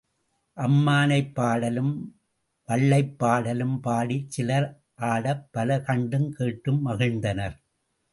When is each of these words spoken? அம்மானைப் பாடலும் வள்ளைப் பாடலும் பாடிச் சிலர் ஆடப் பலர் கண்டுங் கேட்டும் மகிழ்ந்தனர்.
அம்மானைப் 0.57 1.33
பாடலும் 1.33 1.91
வள்ளைப் 2.69 3.19
பாடலும் 3.19 3.75
பாடிச் 3.81 4.29
சிலர் 4.29 4.67
ஆடப் 5.03 5.47
பலர் 5.51 5.81
கண்டுங் 5.81 6.29
கேட்டும் 6.29 6.81
மகிழ்ந்தனர். 6.87 7.55